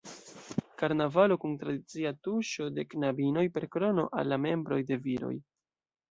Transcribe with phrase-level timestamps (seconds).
[0.81, 5.35] Karnavalo kun tradicia tuŝo de knabinoj per korno al la "membroj" de viroj.